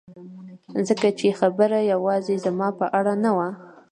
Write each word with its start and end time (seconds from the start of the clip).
ځکه 0.87 1.07
چې 1.19 1.27
خبره 1.39 1.79
یوازې 1.93 2.35
زما 2.45 2.67
په 2.79 2.85
اړه 2.97 3.13
نه 3.23 3.31
وه 3.37 3.47